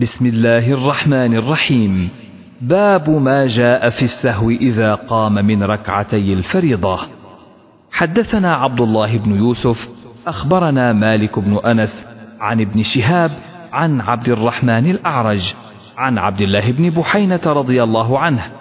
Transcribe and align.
بسم 0.00 0.26
الله 0.26 0.72
الرحمن 0.72 1.36
الرحيم. 1.36 2.08
باب 2.60 3.10
ما 3.10 3.46
جاء 3.46 3.90
في 3.90 4.02
السهو 4.02 4.50
إذا 4.50 4.94
قام 4.94 5.34
من 5.34 5.62
ركعتي 5.62 6.32
الفريضة. 6.32 6.98
حدثنا 7.92 8.54
عبد 8.54 8.80
الله 8.80 9.18
بن 9.18 9.34
يوسف 9.34 9.88
أخبرنا 10.26 10.92
مالك 10.92 11.38
بن 11.38 11.56
أنس 11.56 12.06
عن 12.40 12.60
ابن 12.60 12.82
شهاب 12.82 13.30
عن 13.72 14.00
عبد 14.00 14.28
الرحمن 14.28 14.90
الأعرج 14.90 15.54
عن 15.96 16.18
عبد 16.18 16.40
الله 16.40 16.72
بن 16.72 16.90
بحينة 16.90 17.40
رضي 17.46 17.82
الله 17.82 18.18
عنه 18.18 18.52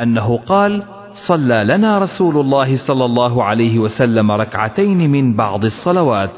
أنه 0.00 0.36
قال 0.36 0.82
صلى 1.10 1.64
لنا 1.64 1.98
رسول 1.98 2.36
الله 2.40 2.76
صلى 2.76 3.04
الله 3.04 3.44
عليه 3.44 3.78
وسلم 3.78 4.30
ركعتين 4.30 5.10
من 5.10 5.34
بعض 5.36 5.64
الصلوات 5.64 6.30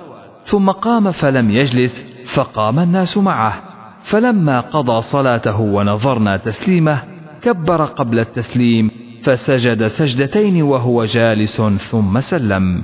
ثم 0.44 0.70
قام 0.70 1.10
فلم 1.10 1.50
يجلس 1.50 2.24
فقام 2.34 2.78
الناس 2.78 3.18
معه. 3.18 3.77
فلما 4.08 4.60
قضى 4.60 5.00
صلاته 5.00 5.60
ونظرنا 5.60 6.36
تسليمه 6.36 7.02
كبر 7.42 7.84
قبل 7.84 8.18
التسليم 8.18 8.90
فسجد 9.22 9.86
سجدتين 9.86 10.62
وهو 10.62 11.04
جالس 11.04 11.62
ثم 11.90 12.20
سلم. 12.20 12.82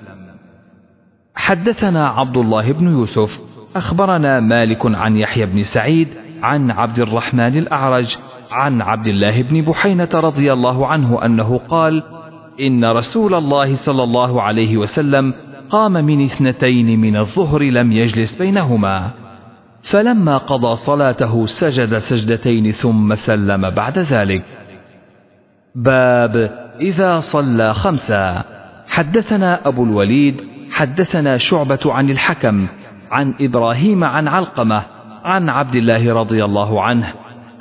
حدثنا 1.35 2.09
عبد 2.09 2.37
الله 2.37 2.73
بن 2.73 2.89
يوسف 2.89 3.43
أخبرنا 3.77 4.41
مالك 4.41 4.87
عن 4.87 5.17
يحيى 5.17 5.47
بن 5.47 5.61
سعيد 5.63 6.09
عن 6.43 6.71
عبد 6.71 6.99
الرحمن 6.99 7.59
الأعرج 7.59 8.17
عن 8.51 8.83
عبد 8.83 9.07
الله 9.07 9.43
بن 9.43 9.63
بحينة 9.63 10.09
رضي 10.15 10.53
الله 10.53 10.87
عنه 10.87 11.25
أنه 11.25 11.61
قال 11.69 12.03
إن 12.61 12.85
رسول 12.85 13.35
الله 13.35 13.75
صلى 13.75 14.03
الله 14.03 14.43
عليه 14.43 14.77
وسلم 14.77 15.35
قام 15.71 15.93
من 15.93 16.25
اثنتين 16.25 17.01
من 17.01 17.17
الظهر 17.17 17.63
لم 17.63 17.93
يجلس 17.93 18.39
بينهما. 18.39 19.24
فلما 19.85 20.37
قضى 20.39 20.77
صلاته 20.77 21.47
سجد 21.47 21.99
سجدتين 21.99 22.71
ثم 22.71 23.15
سلم 23.15 23.71
بعد 23.71 23.99
ذلك. 23.99 24.43
باب 25.75 26.51
إذا 26.81 27.19
صلى 27.19 27.75
خمسا. 27.75 28.45
حدثنا 28.89 29.69
أبو 29.69 29.85
الوليد 29.85 30.41
حدثنا 30.73 31.37
شعبة 31.37 31.79
عن 31.87 32.11
الحكم 32.11 32.67
عن 33.11 33.35
إبراهيم 33.41 34.05
عن 34.05 34.29
علقمة 34.29 34.83
عن 35.25 35.49
عبد 35.49 35.77
الله 35.77 36.15
رضي 36.15 36.45
الله 36.45 36.83
عنه 36.83 37.07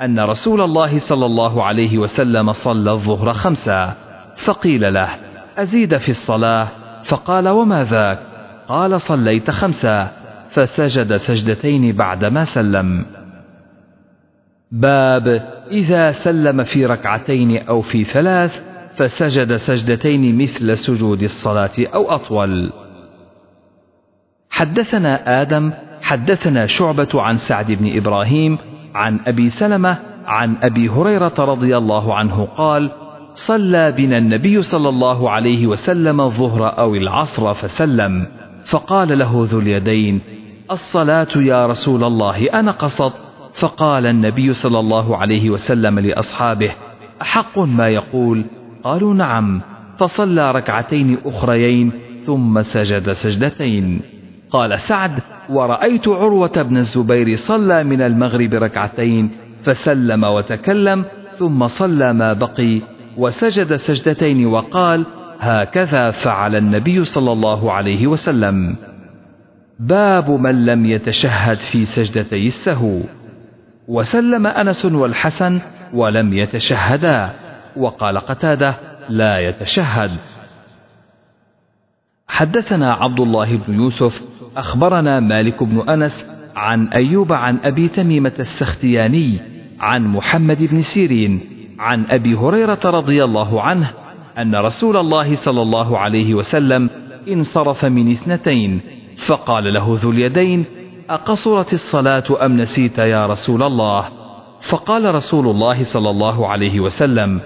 أن 0.02 0.20
رسول 0.20 0.60
الله 0.60 0.98
صلى 0.98 1.26
الله 1.26 1.64
عليه 1.64 1.98
وسلم 1.98 2.52
صلى 2.52 2.90
الظهر 2.90 3.32
خمسا. 3.32 3.94
فقيل 4.36 4.94
له 4.94 5.08
أزيد 5.58 5.96
في 5.96 6.08
الصلاة؟ 6.08 6.68
فقال 7.04 7.48
وما 7.48 7.82
ذاك؟ 7.82 8.18
قال 8.68 9.00
صليت 9.00 9.50
خمسا. 9.50 10.23
فسجد 10.54 11.16
سجدتين 11.16 11.92
بعدما 11.92 12.44
سلم. 12.44 13.04
باب 14.72 15.26
إذا 15.70 16.12
سلم 16.12 16.62
في 16.64 16.86
ركعتين 16.86 17.58
أو 17.58 17.80
في 17.80 18.04
ثلاث 18.04 18.62
فسجد 18.96 19.56
سجدتين 19.56 20.38
مثل 20.38 20.78
سجود 20.78 21.22
الصلاة 21.22 21.70
أو 21.94 22.10
أطول. 22.10 22.72
حدثنا 24.50 25.42
آدم 25.42 25.72
حدثنا 26.02 26.66
شعبة 26.66 27.08
عن 27.14 27.36
سعد 27.36 27.72
بن 27.72 27.96
إبراهيم 27.96 28.58
عن 28.94 29.20
أبي 29.26 29.50
سلمة 29.50 29.98
عن 30.26 30.56
أبي 30.62 30.88
هريرة 30.88 31.34
رضي 31.38 31.76
الله 31.76 32.14
عنه 32.14 32.44
قال 32.44 32.90
صلى 33.32 33.92
بنا 33.92 34.18
النبي 34.18 34.62
صلى 34.62 34.88
الله 34.88 35.30
عليه 35.30 35.66
وسلم 35.66 36.20
الظهر 36.20 36.78
أو 36.78 36.94
العصر 36.94 37.54
فسلم. 37.54 38.26
فقال 38.64 39.18
له 39.18 39.46
ذو 39.50 39.58
اليدين 39.58 40.20
الصلاة 40.70 41.28
يا 41.36 41.66
رسول 41.66 42.04
الله 42.04 42.46
أنا 42.46 42.70
قصد 42.70 43.12
فقال 43.54 44.06
النبي 44.06 44.52
صلى 44.52 44.80
الله 44.80 45.16
عليه 45.16 45.50
وسلم 45.50 45.98
لأصحابه 45.98 46.72
أحق 47.22 47.58
ما 47.58 47.88
يقول؟ 47.88 48.44
قالوا 48.84 49.14
نعم 49.14 49.60
فصلى 49.98 50.52
ركعتين 50.52 51.18
أخريين 51.24 51.92
ثم 52.26 52.62
سجد 52.62 53.12
سجدتين. 53.12 54.00
قال 54.50 54.80
سعد 54.80 55.20
ورأيت 55.50 56.08
عروة 56.08 56.62
بن 56.62 56.76
الزبير 56.76 57.36
صلى 57.36 57.84
من 57.84 58.00
المغرب 58.00 58.54
ركعتين 58.54 59.30
فسلم 59.62 60.24
وتكلم 60.24 61.04
ثم 61.38 61.66
صلى 61.66 62.12
ما 62.12 62.32
بقي 62.32 62.80
وسجد 63.16 63.74
سجدتين 63.74 64.46
وقال 64.46 65.06
هكذا 65.40 66.10
فعل 66.10 66.56
النبي 66.56 67.04
صلى 67.04 67.32
الله 67.32 67.72
عليه 67.72 68.06
وسلم. 68.06 68.76
باب 69.78 70.30
من 70.30 70.66
لم 70.66 70.86
يتشهد 70.86 71.56
في 71.56 71.84
سجدتي 71.84 72.46
السهو. 72.46 73.00
وسلم 73.88 74.46
أنس 74.46 74.84
والحسن 74.84 75.60
ولم 75.92 76.32
يتشهدا 76.32 77.30
وقال 77.76 78.18
قتادة 78.18 78.76
لا 79.08 79.38
يتشهد. 79.38 80.10
حدثنا 82.28 82.92
عبد 82.92 83.20
الله 83.20 83.56
بن 83.56 83.74
يوسف 83.74 84.22
أخبرنا 84.56 85.20
مالك 85.20 85.62
بن 85.62 85.88
أنس 85.88 86.26
عن 86.56 86.88
أيوب 86.88 87.32
عن 87.32 87.58
أبي 87.64 87.88
تميمة 87.88 88.32
السختياني 88.38 89.40
عن 89.80 90.06
محمد 90.06 90.64
بن 90.64 90.80
سيرين 90.80 91.40
عن 91.78 92.04
أبي 92.10 92.34
هريرة 92.34 92.80
رضي 92.84 93.24
الله 93.24 93.62
عنه 93.62 93.90
أن 94.38 94.54
رسول 94.54 94.96
الله 94.96 95.34
صلى 95.34 95.62
الله 95.62 95.98
عليه 95.98 96.34
وسلم 96.34 96.90
انصرف 97.28 97.84
من 97.84 98.10
اثنتين 98.10 98.80
فقال 99.16 99.74
له 99.74 99.98
ذو 100.00 100.10
اليدين 100.10 100.64
أقصرت 101.10 101.72
الصلاة 101.72 102.24
أم 102.44 102.56
نسيت 102.56 102.98
يا 102.98 103.26
رسول 103.26 103.62
الله؟ 103.62 104.08
فقال 104.60 105.14
رسول 105.14 105.46
الله 105.48 105.84
صلى 105.84 106.10
الله 106.10 106.48
عليه 106.48 106.80
وسلم 106.80 107.40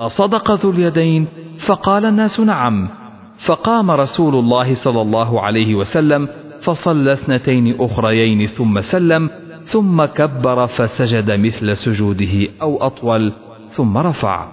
أصدق 0.00 0.50
ذو 0.50 0.70
اليدين؟ 0.70 1.26
فقال 1.58 2.04
الناس 2.04 2.40
نعم. 2.40 2.88
فقام 3.38 3.90
رسول 3.90 4.34
الله 4.34 4.74
صلى 4.74 5.02
الله 5.02 5.40
عليه 5.40 5.74
وسلم 5.74 6.28
فصلى 6.60 7.12
اثنتين 7.12 7.76
أخريين 7.80 8.46
ثم 8.46 8.80
سلم 8.80 9.30
ثم 9.64 10.04
كبر 10.04 10.66
فسجد 10.66 11.30
مثل 11.30 11.76
سجوده 11.76 12.48
أو 12.62 12.86
أطول 12.86 13.32
ثم 13.70 13.98
رفع. 13.98 14.48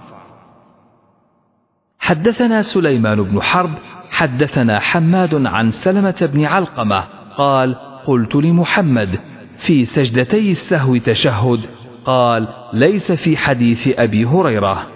حدثنا 1.98 2.62
سليمان 2.62 3.22
بن 3.22 3.42
حرب 3.42 3.70
حدثنا 4.16 4.80
حماد 4.80 5.46
عن 5.46 5.70
سلمة 5.70 6.28
بن 6.32 6.44
علقمة 6.44 7.04
قال 7.36 7.76
قلت 8.06 8.34
لمحمد 8.34 9.18
في 9.56 9.84
سجدتي 9.84 10.50
السهو 10.50 10.96
تشهد. 10.96 11.60
قال 12.04 12.48
ليس 12.72 13.12
في 13.12 13.36
حديث 13.36 13.88
أبي 13.98 14.24
هريرة. 14.24 14.86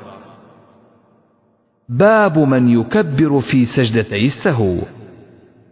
باب 1.89 2.39
من 2.39 2.69
يكبر 2.69 3.41
في 3.41 3.65
سجدتي 3.65 4.25
السهو. 4.25 4.79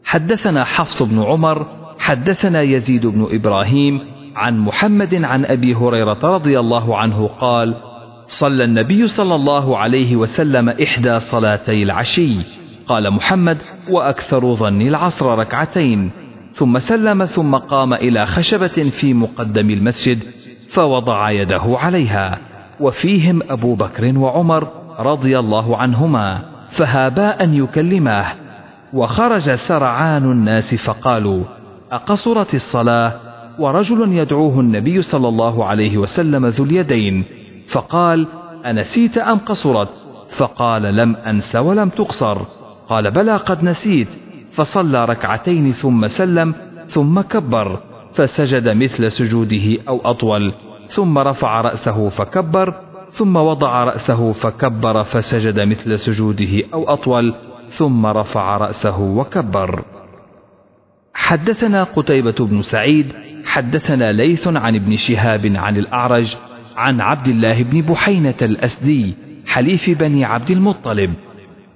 حدثنا 0.04 0.64
حفص 0.64 1.02
بن 1.02 1.22
عمر 1.22 1.66
حدثنا 1.98 2.62
يزيد 2.62 3.06
بن 3.06 3.28
إبراهيم 3.30 4.00
عن 4.36 4.58
محمد 4.58 5.24
عن 5.24 5.44
أبي 5.44 5.74
هريرة 5.74 6.20
رضي 6.22 6.58
الله 6.60 6.96
عنه 6.96 7.26
قال 7.26 7.74
صلى 8.26 8.64
النبي 8.64 9.08
صلى 9.08 9.34
الله 9.34 9.78
عليه 9.78 10.16
وسلم 10.16 10.68
إحدى 10.68 11.20
صلاتي 11.20 11.82
العشي. 11.82 12.57
قال 12.88 13.10
محمد 13.10 13.58
وأكثر 13.90 14.54
ظني 14.54 14.88
العصر 14.88 15.38
ركعتين. 15.38 16.10
ثم 16.52 16.78
سلم 16.78 17.24
ثم 17.24 17.56
قام 17.56 17.94
إلى 17.94 18.26
خشبة 18.26 18.90
في 18.90 19.14
مقدم 19.14 19.70
المسجد 19.70 20.18
فوضع 20.70 21.30
يده 21.30 21.62
عليها. 21.66 22.38
وفيهم 22.80 23.42
أبو 23.50 23.74
بكر 23.74 24.18
وعمر 24.18 24.68
رضي 24.98 25.38
الله 25.38 25.76
عنهما 25.76 26.42
فهابا 26.70 27.44
أن 27.44 27.54
يكلماه. 27.54 28.26
وخرج 28.92 29.50
سرعان 29.50 30.24
الناس 30.24 30.74
فقالوا 30.74 31.44
أقصرت 31.92 32.54
الصلاة؟ 32.54 33.12
ورجل 33.58 34.12
يدعوه 34.12 34.60
النبي 34.60 35.02
صلى 35.02 35.28
الله 35.28 35.64
عليه 35.64 35.98
وسلم 35.98 36.46
ذو 36.46 36.64
اليدين. 36.64 37.24
فقال 37.68 38.26
أنسيت 38.66 39.18
أم 39.18 39.38
قصرت؟ 39.38 39.88
فقال 40.30 40.82
لم 40.82 41.16
أنس 41.16 41.56
ولم 41.56 41.88
تقصر. 41.88 42.38
قال 42.88 43.10
بلى 43.10 43.36
قد 43.36 43.64
نسيت. 43.64 44.08
فصلى 44.52 45.04
ركعتين 45.04 45.72
ثم 45.72 46.06
سلم 46.06 46.54
ثم 46.88 47.20
كبر 47.20 47.80
فسجد 48.14 48.68
مثل 48.68 49.12
سجوده 49.12 49.82
أو 49.88 50.00
أطول 50.04 50.54
ثم 50.88 51.18
رفع 51.18 51.60
رأسه 51.60 52.08
فكبر 52.08 52.74
ثم 53.10 53.36
وضع 53.36 53.84
رأسه 53.84 54.32
فكبر 54.32 55.02
فسجد 55.02 55.60
مثل 55.60 55.98
سجوده 55.98 56.62
أو 56.74 56.88
أطول 56.88 57.34
ثم 57.68 58.06
رفع 58.06 58.56
رأسه 58.56 59.00
وكبر. 59.00 59.82
حدثنا 61.14 61.84
قتيبة 61.84 62.46
بن 62.46 62.62
سعيد 62.62 63.12
حدثنا 63.46 64.12
ليث 64.12 64.48
عن 64.48 64.74
ابن 64.74 64.96
شهاب 64.96 65.52
عن 65.56 65.76
الأعرج 65.76 66.36
عن 66.76 67.00
عبد 67.00 67.28
الله 67.28 67.62
بن 67.62 67.80
بحينة 67.80 68.34
الأسدي 68.42 69.14
حليف 69.46 69.90
بني 69.90 70.24
عبد 70.24 70.50
المطلب 70.50 71.14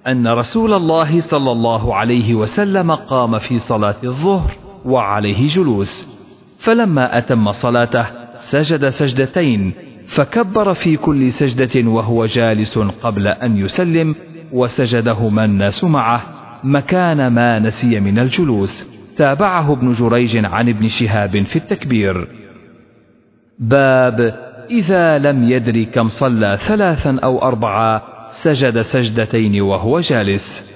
أن 0.06 0.28
رسول 0.28 0.72
الله 0.72 1.20
صلى 1.20 1.52
الله 1.52 1.94
عليه 1.94 2.34
وسلم 2.34 2.90
قام 2.90 3.38
في 3.38 3.58
صلاة 3.58 3.96
الظهر 4.04 4.50
وعليه 4.84 5.46
جلوس. 5.46 6.12
فلما 6.58 7.18
أتم 7.18 7.50
صلاته 7.50 8.06
سجد 8.38 8.88
سجدتين 8.88 9.72
فكبر 10.06 10.72
في 10.74 10.96
كل 10.96 11.32
سجدة 11.32 11.90
وهو 11.90 12.26
جالس 12.26 12.78
قبل 12.78 13.28
أن 13.28 13.56
يسلم 13.56 14.14
وسجدهما 14.52 15.44
الناس 15.44 15.84
معه 15.84 16.22
مكان 16.64 17.26
ما 17.26 17.58
نسي 17.58 18.00
من 18.00 18.18
الجلوس. 18.18 18.92
تابعه 19.16 19.72
ابن 19.72 19.92
جريج 19.92 20.44
عن 20.44 20.68
ابن 20.68 20.88
شهاب 20.88 21.42
في 21.42 21.56
التكبير. 21.56 22.28
باب 23.58 24.34
إذا 24.70 25.18
لم 25.18 25.50
يدر 25.50 25.82
كم 25.82 26.08
صلى 26.08 26.58
ثلاثا 26.60 27.18
أو 27.24 27.42
أربعا 27.42 28.11
سجد 28.32 28.80
سجدتين 28.80 29.60
وهو 29.60 30.00
جالس. 30.00 30.72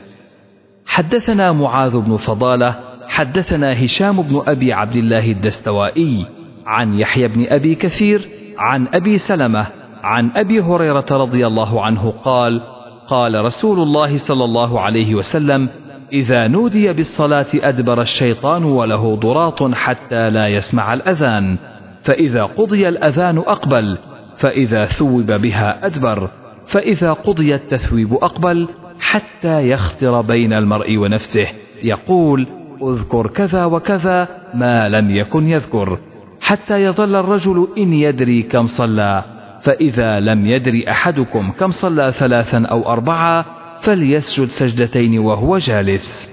حدثنا 0.86 1.52
معاذ 1.52 2.00
بن 2.00 2.16
فضالة 2.16 2.74
حدثنا 3.08 3.84
هشام 3.84 4.22
بن 4.22 4.42
أبي 4.46 4.72
عبد 4.72 4.96
الله 4.96 5.30
الدستوائي 5.30 6.26
عن 6.66 6.98
يحيى 6.98 7.28
بن 7.28 7.46
أبي 7.48 7.74
كثير 7.74 8.28
عن 8.58 8.88
أبي 8.94 9.18
سلمة 9.18 9.66
عن 10.02 10.30
أبي 10.36 10.60
هريرة 10.60 11.06
رضي 11.10 11.46
الله 11.46 11.82
عنه 11.82 12.10
قال 12.24 12.60
قال 13.08 13.44
رسول 13.44 13.78
الله 13.82 14.16
صلى 14.18 14.44
الله 14.44 14.80
عليه 14.80 15.14
وسلم 15.14 15.68
إذا 16.12 16.46
نودي 16.46 16.92
بالصلاة 16.92 17.46
أدبر 17.54 18.00
الشيطان 18.00 18.64
وله 18.64 19.16
ضراط 19.16 19.74
حتى 19.74 20.30
لا 20.30 20.48
يسمع 20.48 20.94
الأذان 20.94 21.56
فإذا 22.02 22.44
قضي 22.44 22.88
الأذان 22.88 23.38
أقبل 23.38 23.98
فإذا 24.36 24.84
ثوب 24.84 25.32
بها 25.32 25.86
أدبر. 25.86 26.30
فإذا 26.66 27.12
قضي 27.12 27.54
التثويب 27.54 28.14
أقبل 28.14 28.68
حتى 29.00 29.68
يختر 29.68 30.20
بين 30.20 30.52
المرء 30.52 30.96
ونفسه. 30.96 31.46
يقول 31.82 32.46
أذكر 32.82 33.26
كذا 33.26 33.64
وكذا 33.64 34.28
ما 34.54 34.88
لم 34.88 35.10
يكن 35.10 35.48
يذكر 35.48 35.98
حتى 36.40 36.74
يظل 36.74 37.14
الرجل 37.14 37.68
إن 37.78 37.92
يدري 37.92 38.42
كم 38.42 38.66
صلى. 38.66 39.24
فإذا 39.62 40.20
لم 40.20 40.46
يدري 40.46 40.90
أحدكم 40.90 41.52
كم 41.52 41.68
صلى 41.68 42.12
ثلاثا 42.12 42.66
أو 42.66 42.92
أربعة 42.92 43.46
فليسجد 43.80 44.46
سجدتين 44.46 45.18
وهو 45.18 45.58
جالس. 45.58 46.30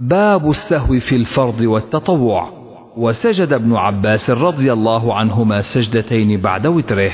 باب 0.00 0.50
السهو 0.50 1.00
في 1.00 1.16
الفرض 1.16 1.60
والتطوع. 1.60 2.48
وسجد 2.96 3.52
ابن 3.52 3.76
عباس 3.76 4.30
رضي 4.30 4.72
الله 4.72 5.14
عنهما 5.14 5.60
سجدتين 5.60 6.40
بعد 6.40 6.66
وتره. 6.66 7.12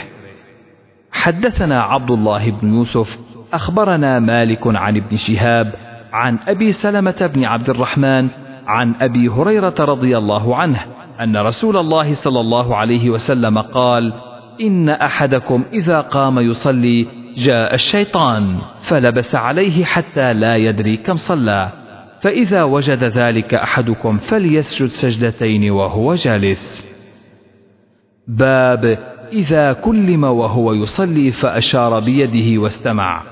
حدثنا 1.23 1.83
عبد 1.83 2.11
الله 2.11 2.51
بن 2.51 2.75
يوسف 2.75 3.19
أخبرنا 3.53 4.19
مالك 4.19 4.67
عن 4.67 4.97
ابن 4.97 5.17
شهاب 5.17 5.73
عن 6.13 6.39
أبي 6.49 6.73
سلمة 6.73 7.31
بن 7.35 7.45
عبد 7.45 7.71
الرحمن 7.71 8.29
عن 8.67 8.95
أبي 9.01 9.29
هريرة 9.29 9.75
رضي 9.81 10.19
الله 10.19 10.57
عنه 10.57 10.81
أن 11.21 11.37
رسول 11.37 11.77
الله 11.77 12.15
صلى 12.15 12.41
الله 12.41 12.77
عليه 12.77 13.11
وسلم 13.11 13.59
قال 13.59 14.13
إن 14.61 14.89
أحدكم 14.89 15.65
إذا 15.73 16.01
قام 16.01 16.39
يصلي 16.39 17.07
جاء 17.37 17.75
الشيطان 17.75 18.59
فلبس 18.81 19.35
عليه 19.35 19.85
حتى 19.85 20.33
لا 20.33 20.57
يدري 20.57 20.97
كم 20.97 21.17
صلى 21.17 21.69
فإذا 22.21 22.63
وجد 22.63 23.05
ذلك 23.05 23.55
أحدكم 23.55 24.19
فليسجد 24.19 24.87
سجدتين 24.87 25.71
وهو 25.71 26.15
جالس. 26.15 26.87
باب 28.29 29.12
إذا 29.33 29.73
كلم 29.73 30.25
وهو 30.25 30.73
يصلي 30.73 31.31
فأشار 31.31 32.01
بيده 32.01 32.63
واستمع. 32.63 33.23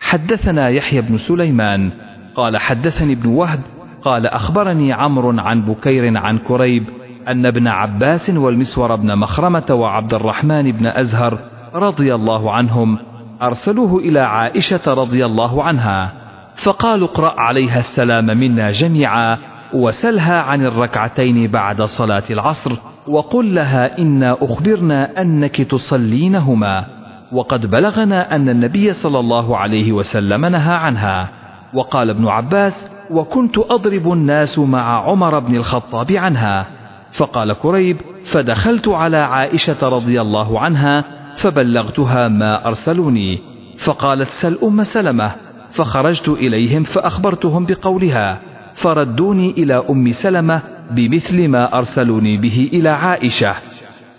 حدثنا 0.00 0.68
يحيى 0.68 1.00
بن 1.00 1.16
سليمان 1.16 1.90
قال 2.34 2.56
حدثني 2.56 3.12
ابن 3.12 3.28
وهب 3.28 3.60
قال 4.02 4.26
أخبرني 4.26 4.92
عمرو 4.92 5.38
عن 5.38 5.62
بكير 5.62 6.16
عن 6.18 6.38
كريب 6.38 6.84
أن 7.28 7.46
ابن 7.46 7.68
عباس 7.68 8.30
والمسور 8.30 8.96
بن 8.96 9.18
مخرمة 9.18 9.66
وعبد 9.70 10.14
الرحمن 10.14 10.72
بن 10.72 10.86
أزهر 10.86 11.38
رضي 11.74 12.14
الله 12.14 12.52
عنهم 12.52 12.98
أرسلوه 13.42 13.98
إلى 13.98 14.20
عائشة 14.20 14.94
رضي 14.94 15.26
الله 15.26 15.62
عنها 15.62 16.12
فقالوا 16.54 17.08
اقرأ 17.08 17.40
عليها 17.40 17.78
السلام 17.78 18.26
منا 18.26 18.70
جميعا 18.70 19.38
وسلها 19.74 20.42
عن 20.42 20.66
الركعتين 20.66 21.50
بعد 21.50 21.82
صلاة 21.82 22.24
العصر. 22.30 22.91
وقل 23.06 23.54
لها 23.54 23.98
إنا 23.98 24.36
أخبرنا 24.40 25.20
أنك 25.22 25.56
تصلينهما 25.56 26.84
وقد 27.32 27.66
بلغنا 27.66 28.36
أن 28.36 28.48
النبي 28.48 28.92
صلى 28.92 29.18
الله 29.18 29.56
عليه 29.56 29.92
وسلم 29.92 30.46
نهى 30.46 30.74
عنها. 30.74 31.28
وقال 31.74 32.10
ابن 32.10 32.28
عباس 32.28 32.90
وكنت 33.10 33.58
أضرب 33.58 34.12
الناس 34.12 34.58
مع 34.58 35.10
عمر 35.10 35.38
بن 35.38 35.56
الخطاب 35.56 36.12
عنها 36.12 36.66
فقال 37.12 37.52
كريب 37.52 37.96
فدخلت 38.24 38.88
على 38.88 39.16
عائشة 39.16 39.88
رضي 39.88 40.20
الله 40.20 40.60
عنها 40.60 41.04
فبلغتها 41.36 42.28
ما 42.28 42.66
أرسلوني 42.66 43.38
فقالت 43.78 44.28
سل 44.28 44.58
أم 44.62 44.82
سلمة 44.82 45.32
فخرجت 45.70 46.28
إليهم 46.28 46.82
فأخبرتهم 46.82 47.66
بقولها 47.66 48.38
فردوني 48.74 49.50
إلى 49.50 49.82
أم 49.90 50.12
سلمة 50.12 50.62
بمثل 50.94 51.48
ما 51.48 51.78
أرسلوني 51.78 52.36
به 52.36 52.70
إلى 52.72 52.88
عائشة. 52.88 53.54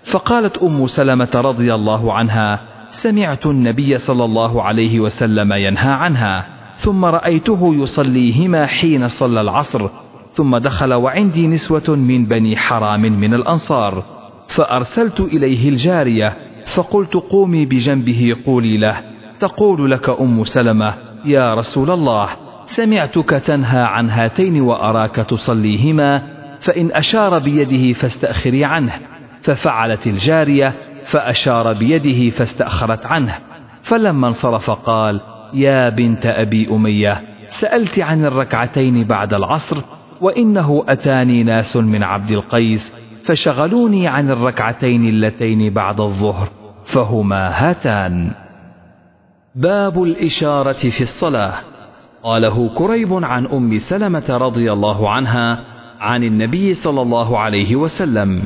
فقالت 0.04 0.58
أم 0.58 0.88
سلمة 0.88 1.30
رضي 1.36 1.74
الله 1.74 2.14
عنها 2.14 2.60
سمعت 2.90 3.46
النبي 3.46 3.98
صلى 3.98 4.26
الله 4.26 4.64
عليه 4.64 5.00
وسلم 5.00 5.54
ينهى 5.54 5.92
عنها 5.92 6.46
ثم 6.74 7.06
رأيته 7.06 7.76
يصليهما 7.76 8.66
حين 8.66 9.08
صلى 9.08 9.42
العصر 9.42 9.90
ثم 10.32 10.58
دخل 10.58 10.94
وعندي 10.94 11.48
نسوة 11.48 11.84
من 11.90 12.26
بني 12.26 12.58
حرام 12.58 13.02
من 13.02 13.34
الأنصار. 13.34 14.04
فأرسلت 14.48 15.20
إليه 15.20 15.70
الجارية 15.70 16.38
فقلت 16.66 17.14
قومي 17.14 17.66
بجنبه 17.66 18.36
قولي 18.46 18.78
له 18.78 19.02
تقول 19.40 19.92
لك 19.92 20.10
أم 20.10 20.44
سلمة 20.44 20.94
يا 21.26 21.54
رسول 21.54 21.92
الله 21.92 22.28
سمعتك 22.66 23.30
تنهى 23.30 23.82
عن 23.82 24.10
هاتين 24.10 24.62
وأراك 24.62 25.16
تصليهما 25.16 26.33
فإن 26.64 26.92
أشار 26.92 27.40
بيده 27.40 27.94
فاستأخري 27.94 28.66
عنه 28.66 28.94
ففعلت 29.42 30.08
الجارية 30.08 30.74
فأشار 31.06 31.74
بيده 31.74 32.30
فاستأخرت 32.30 33.06
عنه. 33.06 33.36
فلما 33.82 34.28
انصرف 34.28 34.72
قال 34.72 35.22
يا 35.54 35.90
بنت 35.90 36.26
أبي 36.26 36.70
أمية 36.72 37.22
سألت 37.50 38.00
عن 38.00 38.26
الركعتين 38.26 39.04
بعد 39.04 39.34
العصر 39.34 39.78
وإنه 40.22 40.84
أتاني 40.88 41.44
ناس 41.44 41.78
من 41.78 42.04
عبد 42.04 42.32
القيس 42.32 42.96
فشغلوني 43.26 44.08
عن 44.08 44.32
الركعتين 44.32 45.06
اللتين 45.06 45.74
بعد 45.74 46.02
الظهر 46.02 46.48
فهما 46.86 47.50
هاتان. 47.50 48.32
باب 49.56 50.04
الإشارة 50.04 50.72
في 50.72 51.02
الصلاة. 51.02 51.54
قاله 52.24 52.70
كريب 52.70 53.24
عن 53.24 53.46
أم 53.46 53.78
سلمة 53.78 54.38
رضي 54.38 54.74
الله 54.74 55.10
عنها 55.10 55.73
عن 56.04 56.24
النبي 56.24 56.74
صلى 56.74 57.02
الله 57.02 57.40
عليه 57.40 57.76
وسلم. 57.76 58.44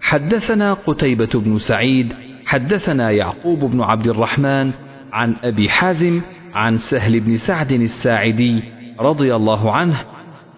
حدثنا 0.00 0.74
قتيبة 0.74 1.28
بن 1.34 1.58
سعيد 1.58 2.14
حدثنا 2.46 3.10
يعقوب 3.10 3.64
بن 3.64 3.80
عبد 3.80 4.08
الرحمن 4.08 4.70
عن 5.12 5.34
أبي 5.44 5.68
حازم 5.68 6.20
عن 6.54 6.76
سهل 6.76 7.20
بن 7.20 7.36
سعد 7.36 7.72
الساعدي 7.72 8.62
رضي 9.00 9.36
الله 9.36 9.72
عنه 9.72 9.96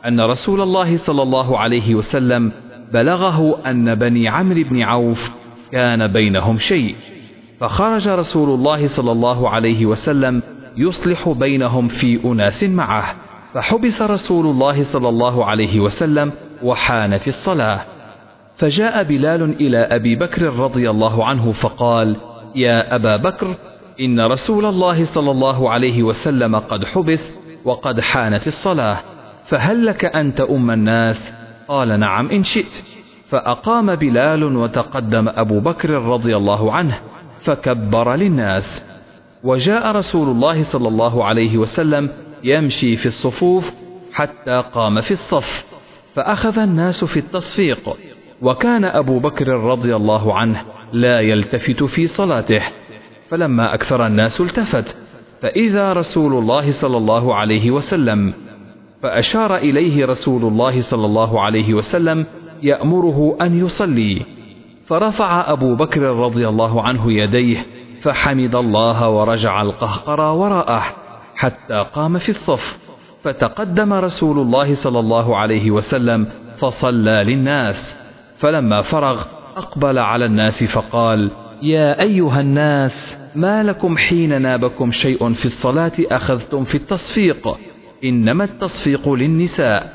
أن 0.07 0.21
رسول 0.21 0.61
الله 0.61 0.97
صلى 0.97 1.23
الله 1.23 1.59
عليه 1.59 1.95
وسلم 1.95 2.53
بلغه 2.93 3.71
أن 3.71 3.95
بني 3.95 4.29
عمرو 4.29 4.63
بن 4.71 4.83
عوف 4.83 5.31
كان 5.73 6.07
بينهم 6.07 6.59
شيء. 6.59 6.95
فخرج 7.61 8.09
رسول 8.09 8.55
الله 8.55 8.87
صلى 8.87 9.13
الله 9.13 9.51
عليه 9.51 9.87
وسلم 9.87 10.43
يصلح 10.77 11.29
بينهم 11.29 11.89
في 11.89 12.25
أناس 12.25 12.65
معه. 12.65 13.05
فحبس 13.55 14.03
رسول 14.03 14.47
الله 14.47 14.83
صلى 14.83 15.09
الله 15.09 15.45
عليه 15.45 15.81
وسلم 15.81 16.33
وحانت 16.63 17.29
الصلاة. 17.29 17.81
فجاء 18.57 19.03
بلال 19.03 19.43
إلى 19.43 19.79
أبي 19.79 20.17
بكر 20.17 20.43
رضي 20.43 20.91
الله 20.91 21.25
عنه 21.25 21.53
فقال 21.53 22.17
يا 22.55 22.95
أبا 22.97 23.17
بكر 23.17 23.55
إن 24.01 24.21
رسول 24.21 24.65
الله 24.65 25.05
صلى 25.05 25.31
الله 25.31 25.71
عليه 25.71 26.03
وسلم 26.03 26.57
قد 26.57 26.85
حبس 26.85 27.33
وقد 27.65 28.01
حانت 28.01 28.47
الصلاة. 28.47 28.97
فهل 29.45 29.87
لك 29.87 30.05
أن 30.05 30.35
تؤم 30.35 30.71
الناس؟ 30.71 31.33
قال 31.69 32.01
نعم 32.01 32.31
إن 32.31 32.43
شئت. 32.43 32.83
فأقام 33.29 33.95
بلال 33.95 34.57
وتقدم 34.57 35.29
أبو 35.29 35.61
بكر 35.61 35.91
رضي 35.91 36.37
الله 36.37 36.73
عنه 36.73 36.99
فكبر 37.41 38.15
للناس. 38.15 38.87
وجاء 39.45 39.97
رسول 39.97 40.29
الله 40.29 40.63
صلى 40.63 40.89
الله 40.89 41.25
عليه 41.25 41.59
وسلم 41.59 42.11
يمشي 42.45 42.97
في 42.97 43.07
الصفوف 43.07 43.73
حتى 44.13 44.65
قام 44.73 45.01
في 45.01 45.11
الصف 45.11 45.65
فأخذ 46.15 46.59
الناس 46.59 47.05
في 47.05 47.17
التصفيق. 47.17 47.97
وكان 48.43 48.85
أبو 48.85 49.19
بكر 49.19 49.49
رضي 49.49 49.97
الله 49.97 50.35
عنه 50.35 50.63
لا 50.93 51.21
يلتفت 51.21 51.83
في 51.83 52.07
صلاته 52.07 52.63
فلما 53.29 53.75
أكثر 53.75 54.07
الناس 54.07 54.41
التفت. 54.41 54.97
فإذا 55.43 55.93
رسول 55.93 56.33
الله 56.33 56.71
صلى 56.71 56.97
الله 56.97 57.35
عليه 57.35 57.71
وسلم 57.71 58.33
فأشار 59.03 59.57
إليه 59.57 60.07
رسول 60.07 60.45
الله 60.45 60.81
صلى 60.81 61.07
الله 61.07 61.41
عليه 61.41 61.75
وسلم 61.75 62.27
يأمره 62.63 63.37
أن 63.41 63.65
يصلي. 63.65 64.23
فرفع 64.87 65.53
أبو 65.53 65.75
بكر 65.75 66.01
رضي 66.01 66.49
الله 66.49 66.83
عنه 66.83 67.13
يديه 67.13 67.67
فحمد 68.01 68.55
الله 68.55 69.09
ورجع 69.09 69.63
القهقرى 69.63 70.37
وراءه. 70.37 71.00
حتى 71.41 71.87
قام 71.95 72.19
في 72.19 72.29
الصف 72.29 72.79
فتقدم 73.23 73.93
رسول 73.93 74.39
الله 74.39 74.75
صلى 74.75 74.99
الله 74.99 75.37
عليه 75.37 75.71
وسلم 75.71 76.27
فصلى 76.59 77.25
للناس 77.25 77.97
فلما 78.37 78.83
فرغ 78.83 79.23
أقبل 79.57 79.99
على 79.99 80.25
الناس 80.25 80.65
فقال 80.65 81.31
يا 81.63 82.01
أيها 82.03 82.41
الناس 82.41 83.17
ما 83.35 83.63
لكم 83.63 83.97
حين 83.97 84.43
نابكم 84.43 84.91
شيء 84.91 85.33
في 85.33 85.47
الصلاة 85.47 85.93
أخذتم 85.99 86.65
في 86.65 86.75
التصفيق؟ 86.75 87.59
إنما 88.05 88.45
التصفيق 88.45 89.09
للنساء 89.09 89.93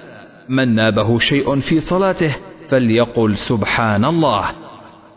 من 0.50 0.76
نابه 0.76 1.18
شيء 1.18 1.60
في 1.60 1.80
صلاته 1.80 2.36
فليقل 2.70 3.36
سبحان 3.36 4.06
الله 4.06 4.46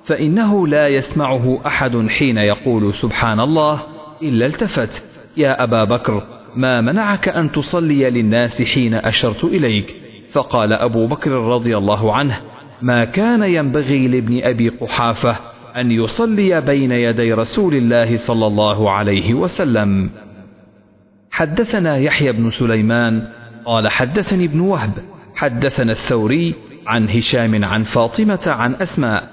فإنه 0.04 0.66
لا 0.66 0.88
يسمعه 0.88 1.60
أحد 1.66 2.06
حين 2.08 2.38
يقول 2.38 2.94
سبحان 2.94 3.40
الله 3.40 3.82
إلا 4.22 4.46
التفت. 4.46 5.07
يا 5.38 5.62
أبا 5.64 5.84
بكر 5.84 6.22
ما 6.56 6.80
منعك 6.80 7.28
أن 7.28 7.52
تصلي 7.52 8.10
للناس 8.10 8.62
حين 8.62 8.94
أشرت 8.94 9.44
إليك؟ 9.44 9.94
فقال 10.32 10.72
أبو 10.72 11.06
بكر 11.06 11.30
رضي 11.30 11.76
الله 11.76 12.14
عنه 12.14 12.40
ما 12.82 13.04
كان 13.04 13.42
ينبغي 13.42 14.08
لابن 14.08 14.40
أبي 14.42 14.68
قحافة 14.68 15.36
أن 15.76 15.90
يصلي 15.90 16.60
بين 16.60 16.92
يدي 16.92 17.32
رسول 17.32 17.74
الله 17.74 18.16
صلى 18.16 18.46
الله 18.46 18.90
عليه 18.90 19.34
وسلم. 19.34 20.10
حدثنا 21.30 21.96
يحيى 21.96 22.32
بن 22.32 22.50
سليمان 22.50 23.28
قال 23.64 23.88
حدثني 23.88 24.44
ابن 24.44 24.60
وهب 24.60 24.92
حدثنا 25.34 25.92
الثوري 25.92 26.54
عن 26.86 27.08
هشام 27.08 27.64
عن 27.64 27.82
فاطمة 27.82 28.40
عن 28.46 28.74
أسماء 28.74 29.28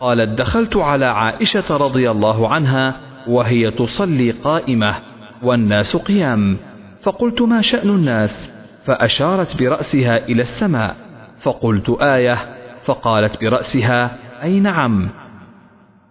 قالت 0.00 0.38
دخلت 0.38 0.76
على 0.76 1.06
عائشة 1.06 1.76
رضي 1.76 2.10
الله 2.10 2.48
عنها 2.48 2.96
وهي 3.26 3.70
تصلي 3.70 4.30
قائمة. 4.30 5.11
والناس 5.42 5.96
قيام. 5.96 6.56
فقلت 7.02 7.42
ما 7.42 7.60
شأن 7.60 7.88
الناس؟ 7.88 8.50
فأشارت 8.84 9.58
برأسها 9.58 10.28
إلى 10.28 10.42
السماء. 10.42 10.96
فقلت 11.40 11.90
آية. 12.00 12.38
فقالت 12.84 13.40
برأسها 13.40 14.18
أي 14.42 14.60
نعم. 14.60 15.08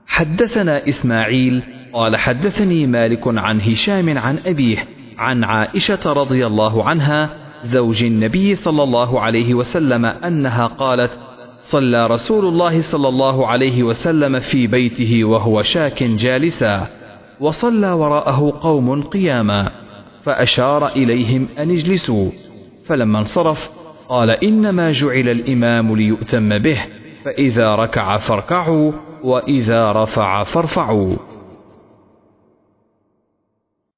حدثنا 0.08 0.88
إسماعيل. 0.88 1.64
قال 1.94 2.18
حدثني 2.18 2.88
مالك 2.88 3.22
عن 3.26 3.62
هشام 3.62 4.18
عن 4.18 4.40
أبيه 4.46 4.78
عن 5.18 5.44
عائشة 5.44 6.14
رضي 6.14 6.48
الله 6.48 6.84
عنها 6.84 7.30
زوج 7.64 8.04
النبي 8.04 8.56
صلى 8.56 8.84
الله 8.84 9.22
عليه 9.22 9.54
وسلم 9.54 10.06
أنها 10.06 10.68
قالت 10.68 11.20
صلى 11.62 12.08
رسول 12.08 12.46
الله 12.46 12.82
صلى 12.82 13.08
الله 13.08 13.48
عليه 13.48 13.84
وسلم 13.84 14.40
في 14.40 14.68
بيته 14.68 15.24
وهو 15.24 15.62
شاك 15.62 16.04
جالسا. 16.04 16.88
وصلى 17.42 17.92
وراءه 17.92 18.60
قوم 18.62 19.04
قياما 19.04 19.72
فأشار 20.24 20.88
إليهم 20.88 21.48
أن 21.58 21.72
اجلسوا. 21.72 22.30
فلما 22.86 23.20
انصرف 23.20 23.70
قال 24.10 24.30
إنما 24.30 24.92
جعل 24.92 25.30
الإمام 25.30 25.96
ليؤتم 25.96 26.58
به 26.58 26.78
فإذا 27.26 27.76
ركع 27.76 28.18
فاركعوا 28.18 28.92
وإذا 29.24 29.92
رفع 29.92 30.44
فارفعوا. 30.44 31.16